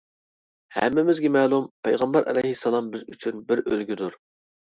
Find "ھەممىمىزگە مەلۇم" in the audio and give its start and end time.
0.75-1.67